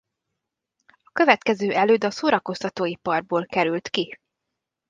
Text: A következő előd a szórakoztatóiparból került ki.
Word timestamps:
A 1.03 1.09
következő 1.11 1.71
előd 1.73 2.03
a 2.03 2.11
szórakoztatóiparból 2.11 3.45
került 3.45 3.89
ki. 3.89 4.19